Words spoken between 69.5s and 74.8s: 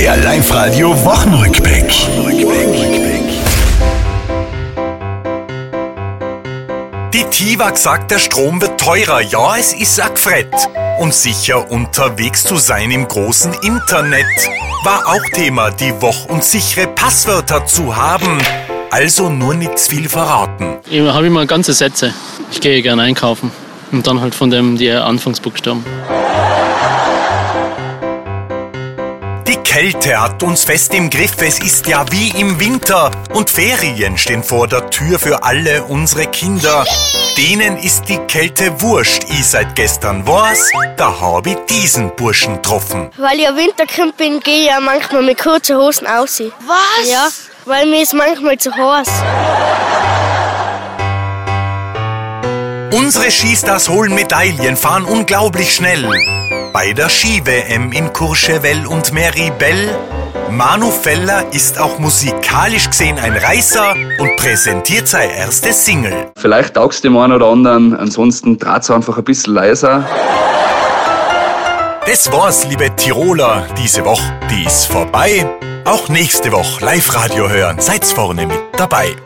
leiser. Das war's, liebe Tiroler, diese Woche, die